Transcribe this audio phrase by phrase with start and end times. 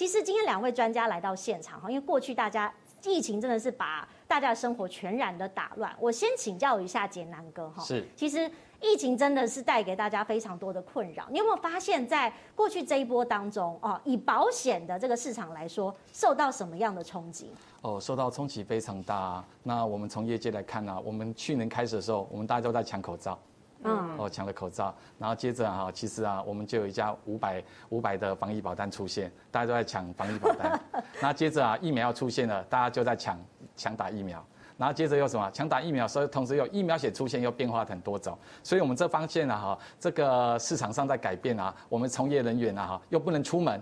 [0.00, 2.72] 其实今天两位专家来到现场哈，因为过去大家
[3.04, 5.94] 疫情真的是把大家的生活全然的打乱。
[6.00, 8.50] 我先请教一下捷南哥哈，是，其实
[8.80, 11.26] 疫情真的是带给大家非常多的困扰。
[11.28, 17.52] 你有没有发现，在过去这一波当中哦，以保险的这个市场来说，受到什么样的冲击？
[17.82, 19.44] 哦，受到冲击非常大。
[19.62, 23.38] 那我们从业界来看呢、啊，我们去年开始的时候，我们大家都在抢口罩。
[23.82, 30.78] 嗯，哦，抢了口罩，然后接着哈，其实啊，我们就有一家五百五百的防疫保单出现，大家都在抢防疫保单。
[31.20, 33.38] 那接着啊，疫苗要出现了，大家就在抢
[33.76, 34.44] 抢打疫苗。
[34.76, 35.50] 然后接着又什么？
[35.50, 38.38] 抢打疫苗，所以同时有疫苗险出现，又变化很多种。
[38.62, 43.78] 所以我们这方向啊，哈，这个市场上在改变啊，我们从业人员啊，哈，又不能出门，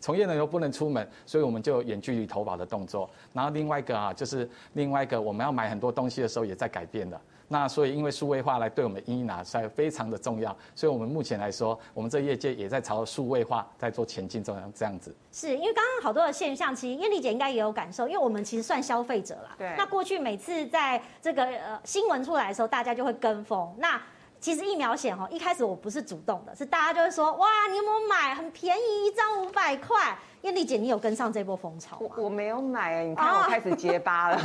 [0.00, 3.08] 从业人员又不能出门，所以我们就有远距离投保的动作。
[3.32, 7.18] 然后另外一个啊，就是另外一个我们要买很多东西的时候，也在改变了。
[7.54, 10.50] 那所以，因为数位化来对我们因应啊，是非常的重要。
[10.74, 15.14] 所以，我们目前来说，我们这业界也在朝数位化在做前进，这样这样子。
[15.30, 19.54] 是因为刚刚好多的现象，其实燕丽姐应该也有感受，因为我们其实算消费者啦。
[19.56, 19.72] 对。
[19.78, 23.72] 那过去每次在这个呃新闻出来的时候，大家就会跟风。
[23.78, 24.02] 那
[24.40, 28.34] 其实疫苗险哈，一开始我不是主动的，是大家就会说，哇，你有没有买？
[28.34, 30.18] 很便宜，一张五百块。
[30.44, 32.06] 燕丽姐，你有跟上这波风潮吗？
[32.18, 34.38] 我，我没有买，你看我开始结巴了。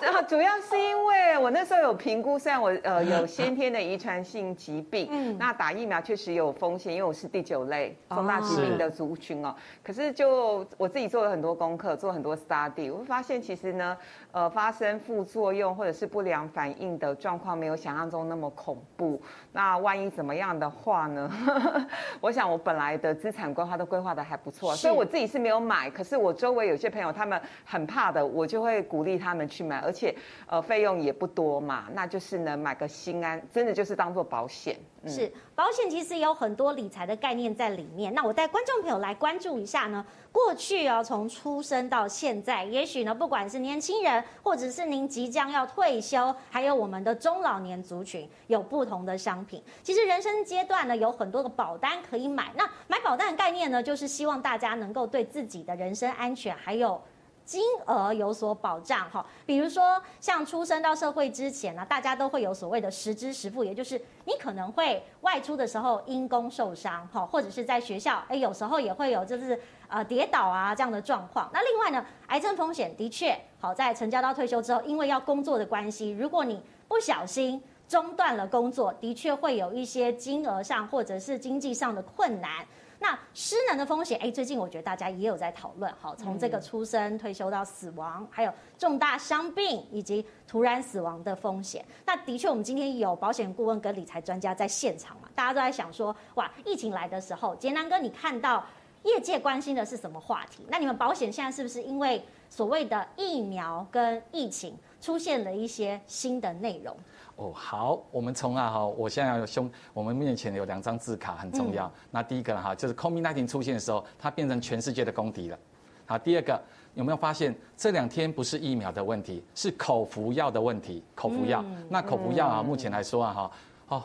[0.00, 9.54] 这主要是因为我那时候有评估，虽然我呃有先天的遗传性疾病，嗯，那打疫苗确实有风险，因为我是第九类重大疾病的族群哦。
[9.84, 13.96] 可是就我自己做了很多功课，做很多 study，我会发现其实呢，
[14.32, 19.22] 呃，发生副作用或者是不良反应的状况没有想象中那么恐怖。
[19.52, 21.30] 那万一怎么样的话呢？
[22.20, 25.90] 我想我本来的资产规划都规划的还不错，所以我自己是没有买。
[25.90, 30.12] 可是我周围有些朋友他们很怕的，我就会鼓励他们去买，而且
[30.46, 34.76] 呃费用也不多嘛，那就是呢买个心安，真的就是当做保险。
[35.08, 38.12] 是保险其实有很多理财的概念在里面。
[38.14, 49.62] 那我带观众朋友来关注一下呢，过去哦从出生到现在，也许呢不管是年轻人，或者是您即将要退休，还有我们的中老年族群，有不同的商品。
[49.82, 52.52] 其实人生阶段呢有很多个保单可以买。
[52.56, 57.00] 那买保单的概念呢，就是希望大家能够对自己的人身安全还有
[57.46, 59.24] 金额有所保障哈。
[59.46, 69.58] 比如说像出生到社会之前呢，大家都会有所谓的实支实付，也就是你可能会外出的时候因公受伤哈，或者是在学校哎，有时候也会有就是
[69.88, 71.48] 呃跌倒啊这样的状况。
[71.54, 77.62] 那另外呢，癌症风险的确好，在成家到退休之后，因为要工作的关系，如果你不小心。
[77.88, 82.66] 中断了工作，的确会有一些金额上或者是经济上的困难。
[82.98, 85.92] 那失能的风险，哎，最近我觉得大家也有在讨论。
[86.00, 91.84] 好，从这个出生、退休到死亡，还有重大伤病以及突然死亡的风险。
[92.04, 98.64] 那的确，我们今天有保险顾问跟理财专家在现场嘛，大家都在想说，哇，疫情来的时候，杰南哥，你看到
[99.02, 100.64] 业界关心的是什么话题？
[100.68, 106.96] 那你们保险现在是不是因为所谓的疫苗跟疫情出现了一些新的内容？
[107.36, 111.86] 哦，好，我们从啊哈，我现在有胸，我们面前有两张字卡很重要。
[111.86, 115.58] 嗯、那第一个哈，就是 COVID-19 出现的时候，它变成全世界的公敌了。
[116.06, 116.58] 好，第二个
[116.94, 121.02] 有没有发现这两天不是疫苗的问题，是口服药的问题？
[121.14, 123.50] 口服药，嗯、那口服药啊，目前来说啊哈，
[123.88, 124.02] 哦，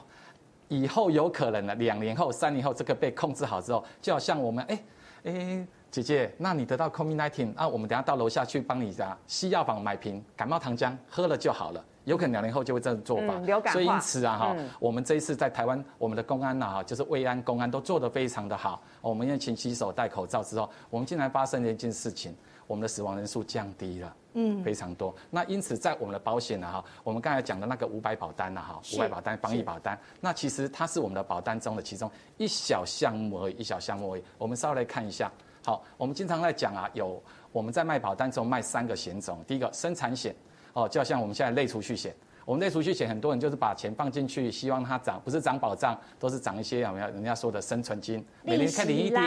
[0.68, 4.84] 以后有可能呢，两年后、三年后这个被控制好之后，就好像我们哎
[5.24, 11.86] 哎，姐姐，那你得到 COVID-19，啊，我们等下到楼下去帮你家西药房买瓶感冒糖浆，喝了就好了。
[12.06, 18.81] 有可能两年后就会这样做法，嗯、所以因此啊哈，嗯、我们这一次在台湾，我们的公安呐哈，就是卫安、公安都做得非常的好。
[19.01, 22.35] 我们要勤洗手、戴口罩之后，我们竟然发生了一件事情，
[22.66, 25.13] 我们的死亡人数降低了，嗯，非常多。
[25.29, 34.23] 那因此在我们的保险呢哈，我们刚才讲的那个五百保单呐哈，五百保单防疫保单，那其实它是我们的保单中的其中一小项目而已，一小项目而已。
[34.40, 35.31] 我们稍微来看一下，
[35.63, 40.35] 好，我们经常在讲啊，有我们在卖保单中卖三个险种，第一个生产险。
[40.74, 42.16] 哦，就好像我们现在类储蓄险，
[42.46, 49.22] 我们类储蓄险很多人就是把钱放进去，希望它涨，不是涨保障，都是涨一些我们要人家说的生存金，每年可以领一点。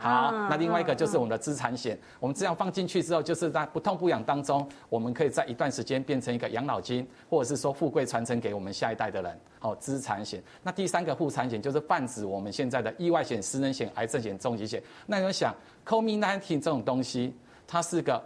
[0.00, 9.40] 好，那另外一个就是我们的资产险，我们这样放进去之后，就是在不痛不痒当中，我们可以在一段时间变成一个养老金，或者是说富贵传承给我们下一代的人。
[9.58, 10.42] 好，资产险。
[10.62, 14.82] 那第三个副产险就是泛指我们现在的意外险、失能险、癌症险、重疾险。
[15.06, 15.54] 那你们想
[15.86, 17.34] ，COVID-19 这种东西，
[17.66, 18.20] 它是个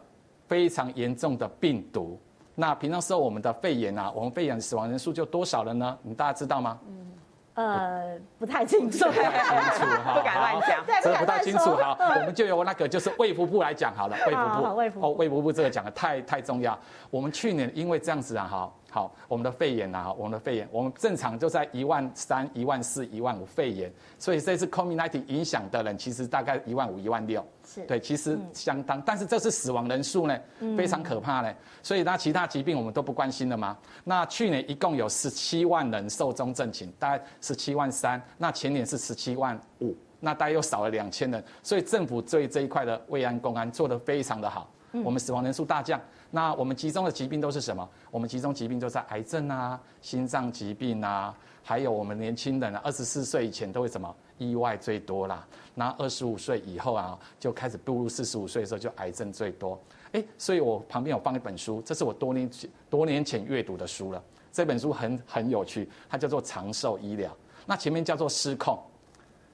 [0.49, 2.19] 非常严重的病毒。
[2.58, 5.97] 那平常时候我们的肺炎啊，我们肺炎死亡人数就多少了呢？
[6.03, 6.79] 你大家知道吗？
[6.88, 7.06] 嗯，
[7.53, 11.94] 呃，不太清楚，不太清楚哈，不敢乱讲，这个不太清楚哈。
[11.99, 16.79] 我们就由那个就是卫福部来讲好了，卫福部，哦，卫福部这个讲的太太重要。
[17.11, 27.85] 我们去年因为这样子啊，哈，好，我们的肺炎啊，我们的肺炎，我们正常就在一万三、一万四、一万五肺炎，所以这次 COVID-19 影响的人其实大概一万五、一万六，是。
[27.85, 30.39] 对，其实相当，但是这次死亡人数呢，
[30.79, 31.55] 非常可怕呢。
[31.83, 33.77] 所以那其他疾病我们都不关心了吗？
[34.05, 44.73] 那去年一共有十七万人寿终正寝，大概十七万三，那前年是十七万五，那大概又少了两千人，所以政府对这一块的慰安公安做得非常的好，
[45.05, 46.01] 我们死亡人数大降。
[46.37, 47.88] 那我们集中的疾病都是什么？
[48.11, 55.49] 我们集中疾病就在癌症啊、心脏疾病啊，还有我们年轻人啊，二十四岁以前都会什么意外最多啦。
[55.75, 59.81] 那二十五岁以后啊，就开始步入四十五岁的时候就癌症最多。
[60.12, 64.23] 哎，所以我旁边有放一本书，这是我多年前多年前阅读的书了。
[64.53, 67.33] 这本书很很有趣，它叫做《长寿医疗》。
[67.65, 68.75] 那前面叫做《失控》，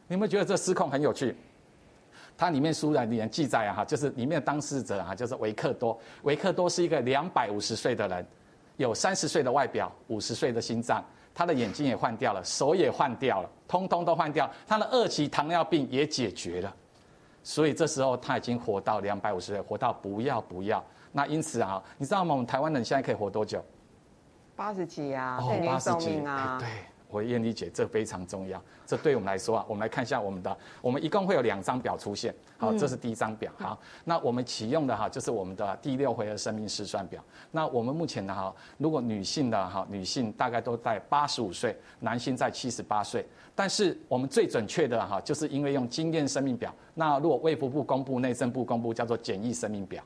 [0.09, 1.37] 你有没有觉得这失控很有趣？
[2.43, 5.97] 它里面书里面记载啊，哈，就是里面的当事者啊，就是维克多。
[6.25, 8.27] 维克多是一个两百五十岁的人，
[8.79, 16.75] 有三十岁的外表，五十岁的心脏，他的眼睛也换掉了，手也换掉了，通通都换掉，他的二期糖尿病也解决了。
[17.45, 20.85] 所以这时候他已经活到两百五十岁，活到不要不要。
[21.13, 22.35] 那因此啊，你知道吗？
[22.35, 23.65] 我们台湾人现在可以活多久？
[24.57, 26.69] 八十几啊，哦，八十几啊，对。
[27.13, 28.61] 我燕俐姐，这非常重要。
[28.87, 32.35] 这对我们来说啊，我们来看一下我们的，我们一共会有两张表出现。
[32.59, 33.53] 好，这是第一张表。
[33.59, 37.23] 好，那我们启用的哈，就是我们的第六回合生命试算表。
[37.51, 43.25] 那我们目前的哈，如果女性的哈，女性大概都在八十五岁，男性在七十八岁。
[43.55, 46.75] 但是我们最准确的哈，就是因为用经验生命表。
[46.95, 50.03] 那如果卫福部公布、内政部公布，叫做简易生命表，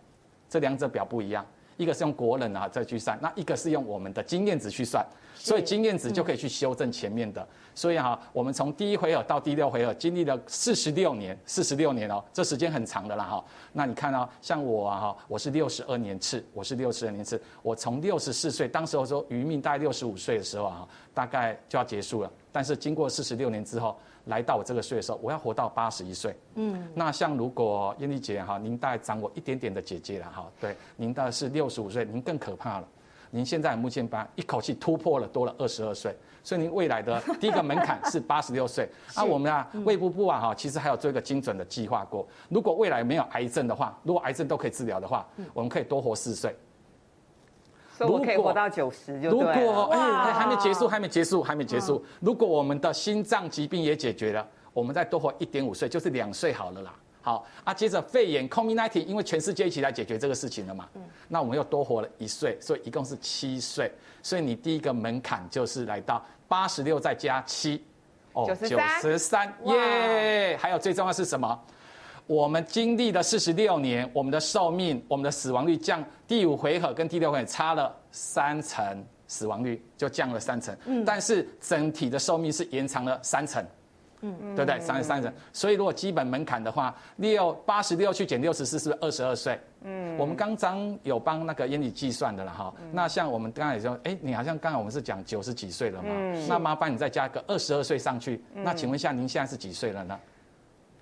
[0.49, 1.45] 这两者表不一样。
[1.77, 7.47] 一个是用国人啊再去算，那一个是用我们的经验值去算，所以经验值就可以去修正前面的。
[7.75, 13.45] 所以哈，我们从第一回合到第六回合经历了四十六年，四十六年哦，这时间很长的啦哈。
[13.73, 22.33] 那你看到像我啊哈，我是六十二年次，我是六十二年次，我从六十四岁，当时我说余命大概六十五岁的时候啊，大概就要结束了。
[22.51, 23.97] 但是经过四十六年之后。
[24.27, 26.37] 来到我这个岁的时候，我要活到八十一岁。
[26.55, 32.89] 嗯，那像如果燕丽姐哈，您大概长我一点点的姐姐了哈，对，您大概是六十五岁，您更可怕了。
[33.31, 38.89] 您现在目前把一口气突破了，多了二十二岁，所以您未来的第一个门槛是八十六岁。
[39.17, 46.55] 那我们啊，卫部部啊哈，其实还有做一个精准的计划过，如果未来没有癌症的话，如果癌症都可以治疗的话，我们可以多活四岁。
[47.99, 52.05] 如果可以活到九十，就如果哎，还没结束，还没结束，还没结束。
[52.21, 56.95] 如果我们的心脏疾病也解决了，我们再多活一点五岁，就是两岁好了啦。
[57.23, 60.89] 好啊，接着肺炎 COVID-19，因为全世界一起来解决这个事情了嘛。
[60.95, 61.03] 嗯。
[61.29, 63.91] 那我们又多活了一岁，所以一共是七岁。
[64.23, 67.83] 所以你第一个门槛就是来到八十六再加七，
[68.33, 70.57] 哦，九十三，耶！
[70.61, 71.61] 还有最重要是什么？
[72.27, 80.77] 我们经历了四十六年，我们的寿命、我们的死亡率降，第五回合跟第六回合差了三成，死亡率就降了三成。
[80.87, 83.65] 嗯，但是整体的寿命是延长了三成。
[84.23, 84.81] 嗯嗯，对不对？
[84.81, 85.31] 三十三成。
[85.53, 89.61] 所以如果基本门槛的话，六八十六去减六十四，是不是二十二岁？
[89.83, 92.75] 嗯，我们刚刚有帮那个燕俐计算的了哈。
[92.93, 96.09] 那像我们刚才也说，哎，你好像刚才我们是讲九十几岁了嘛？
[96.11, 98.43] 嗯，那麻烦你再加个二十二岁上去。
[98.55, 100.19] 那请问一下，您现在是几岁了呢？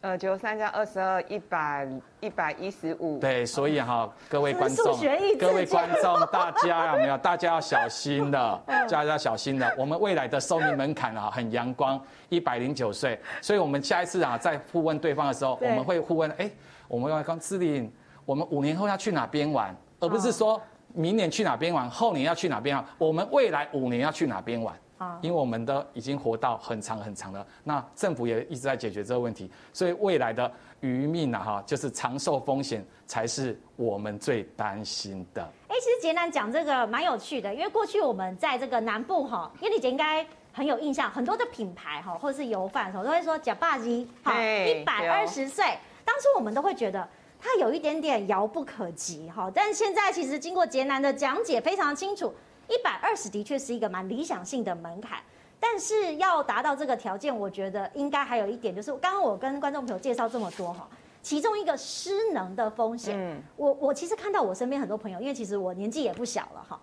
[0.04, 1.88] 呃，九十三加二十二，一百
[2.20, 3.18] 一百一十五。
[3.20, 4.94] 对，所以哈，各位观众，
[5.38, 7.16] 各位观众，大家有没有？
[7.16, 9.74] 大家要小心的， 大家要小心的。
[9.78, 13.18] 我们未来的寿命门槛啊，很阳光，一百零九岁。
[13.40, 16.50] 所以我们下一次啊，在互问对方的时候，我们会互问，哎，
[16.86, 17.90] 我们要讲志玲，
[18.26, 20.60] 我们五年后要去哪边玩，而不是说
[20.92, 24.78] 明年去哪边玩，后年要去哪边玩，我们未来五年要去哪边玩。
[25.22, 35.42] 因为我们的已经活到很长很长了，那政府也一直在解决这个问题，所以未来的余命啊，哈，就是长寿风险才是我们最担心的。
[35.68, 45.64] 哎，其实杰南讲这个蛮有趣的，因为过去我们在这个南部哈，燕俐姐应该很有印象，很多的品牌哈，或者是油饭的时候都会说假霸鸡，好，一百二十岁，
[46.04, 47.08] 当初我们都会觉得
[47.40, 52.32] 它有一点点遥不可及哈，但是现在其实经过杰南的讲解，非常清楚。
[52.68, 55.18] 一百二十的确是一个蛮理想性的门槛，
[55.60, 60.88] 但是要达到这个条件，我觉得应该还有一点，就是刚刚我跟观众朋友介绍这么多哈，
[61.22, 66.80] 其中一个失能的风险，嗯，我我其实看到我身边很多朋友，因为其实我年纪也不小了哈，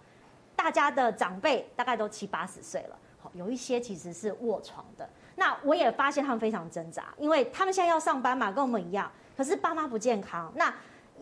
[0.55, 10.73] 大家的长辈大概都七八十岁了，好，有一些其实是卧床的，那我也发现他们非常挣扎，因为他们现在要上班嘛，跟我们一样，可是爸妈不健康，那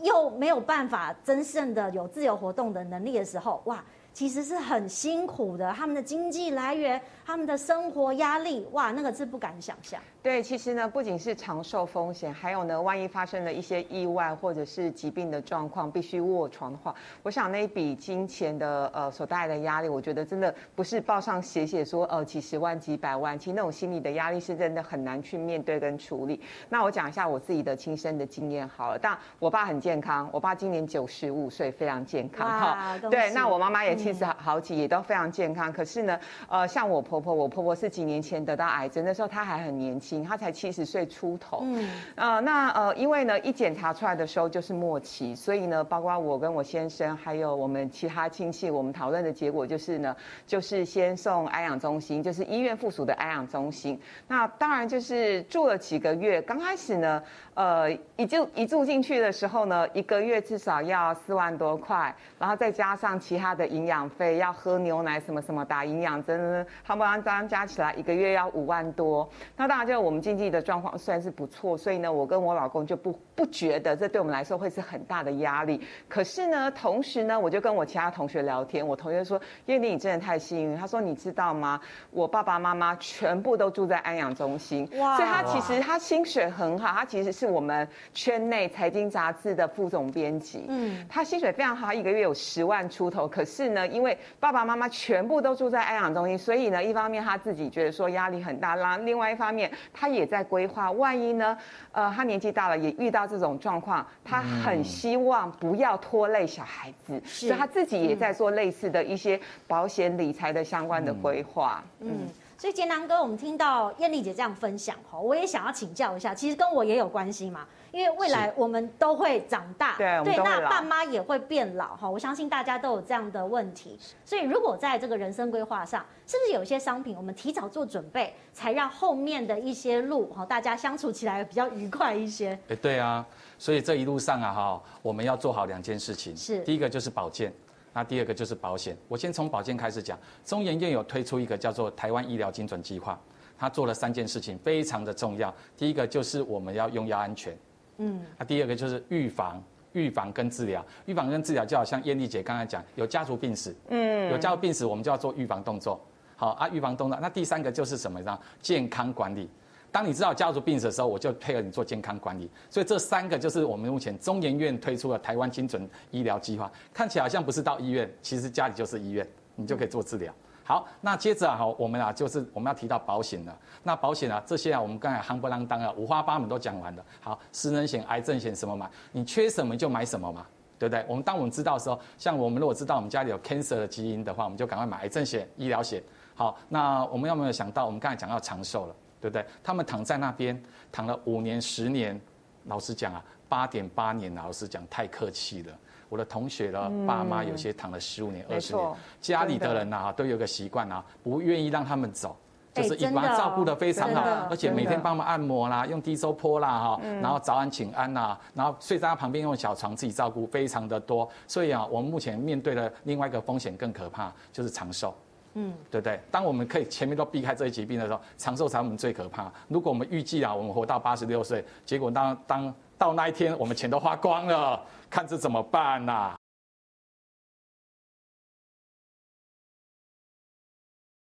[0.01, 3.83] 又没有办法真正的有自由活动的能力的时候，哇。
[4.13, 9.99] 其实是很辛苦的，他们的经济来源、他们的生活压力，哇，那个是不敢想象。
[10.21, 26.41] 对，其实呢，不仅是长寿风险，还有呢，万一发生了一些意外或者是疾病的状况，必须卧床的话，我想那一笔金钱的呃所带来的压力，我觉得真的不是报上写写说呃几十万几百万，其实那种心理的压力是真的很难去面对跟处理。
[26.67, 32.97] 那我讲一下我自己的亲身的经验好了，但我爸很健康，我爸今年九十五岁，非常健康哈。
[33.09, 35.71] 对，那我妈妈也七十好几，也都非常健康。
[35.71, 40.23] 可是呢，呃，像我婆婆，我婆婆是几年前得到癌症，那时候她还很年轻。
[40.23, 50.15] 她才七十岁出头，嗯，呃，那呃，因为呢，一检查出来的时候就是末期，所以呢，包括我跟我先生，还有我们其他亲戚，我们讨论的结果就是呢，
[50.47, 53.99] 就是先送安养中心，就是医院附属的安养中心。
[54.27, 57.21] 那当然就是住了几个月，刚开始呢。
[57.55, 69.29] 呃，一住一住进去的时候呢，一个月至少要四万多块，然后再加上其他的营养费，要喝牛奶什么什么，打营养针，他们这样加起来一个月要五万多。
[69.57, 75.85] 那当然，就我们经济的状况算是不错，所以呢，我跟我老公就不不觉得这对我们来说会是很大的压力。
[76.07, 81.77] 可是呢，同时呢，我就跟我其他同学聊天，我同学说：“燕俐，你真的太幸运。”他说：“你知道吗？
[82.11, 93.27] 我爸爸妈妈全部都住在安养中心，哇所以他其实他薪水很好，他其实是。”我们圈内财经杂志的副总编辑，嗯，他薪水非常好，一个月有十万出头。
[93.27, 101.57] 可是呢，因为爸爸妈妈全部都住在安养中心，所以呢，一方面他自己觉得说压力很大，然后另外一方面他也在规划，万一呢，
[101.91, 112.09] 呃，他年纪大了也遇到这种状况，他很希望不要拖累小孩子，是所以他自己也在做类似的一些保险理财的相关的规划，嗯。
[112.09, 112.27] 嗯。
[112.57, 132.57] 所以杰南哥，我们听到艳丽姐这样分享哈，我也想要请教一下，其实跟我也有关系嘛，因为未来我们都会长大，对，对，那爸妈也会变老哈，我相信大家都有这样的问题，所以如果在这个人生规划上，是不是有些商品我们提早做准备，才让后面的一些路哈，大家相处起来比较愉快一些？
[132.69, 133.25] 哎，对啊，
[133.57, 137.53] 所以这一路上啊哈，我们要做好两件事情，是第一个就是保健。
[137.91, 140.17] 那第二个就是保险，我先从保健开始讲。
[140.45, 143.19] 中研院有推出一个叫做台湾医疗精准计划，
[143.57, 145.53] 它做了三件事情，非常的重要。
[145.75, 147.57] 第一个就是我们要用药安全，
[147.99, 155.99] 嗯，那第二个就是预防，预防跟治疗，预防跟治疗就好像燕丽姐刚才讲，有家族病史，嗯，有家族病史，我们就要做预防动作，
[156.35, 157.19] 好啊，预防动作。
[157.21, 158.39] 那第三个就是什么呢？
[158.61, 159.49] 健康管理。
[159.91, 162.47] 当你知道家族病史的时候，我就配合你做健康管理。
[162.69, 166.71] 所以这三个就是我们目前中研院推出的台湾精准医疗计划。
[166.93, 170.31] 看起来好像不是到医院，其实家里就是医院，你就可以做治疗。
[170.69, 173.57] 好，那接着啊，好，我们啊就是我们要提到保险了。
[173.81, 177.03] 那保险啊，这些啊，我们刚才夯不啷当啊，五花八门都讲完了。
[177.19, 178.87] 好，失能险、癌症险什么买？
[179.11, 180.45] 你缺什么就买什么嘛，
[180.77, 181.03] 对不对？
[181.07, 186.03] 我们当我们知道的时候，像我们如果知道我们家里有 cancer 的基因的话，我们就赶快买癌症险、医疗险。
[186.35, 188.95] 好，那我们有没有想到，我们刚才讲到长寿了？
[189.19, 189.43] 对不对？
[189.63, 192.21] 他们躺在那边躺了五年、十年，
[192.65, 195.73] 老实讲啊，八点八年，老实讲太客气了。
[196.09, 202.35] 我的同学的爸妈有些躺了十五年、二十、嗯、年，家里的人啊都有个习惯啊，不愿意让他们走，
[202.73, 211.29] 就是一般照顾的非常好，而且每天帮忙按摩啦，用低收波啦哈，然后早安请安呐，然后睡在他旁边用小床自己照顾，非常的多。
[211.47, 215.13] 所以啊，我们目前面对的另外一个风险更可怕，就是长寿。
[215.55, 216.19] 嗯，对不对？
[216.29, 219.51] 当我们可以前面都避开这些疾病的时候，长寿才我们最可怕。
[219.67, 226.37] 如果我们预计啊，我们活到八十六岁，结果当当到那一天，我们钱都花光了，看这怎么办呐、